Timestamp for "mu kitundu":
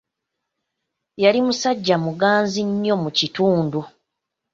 3.03-3.79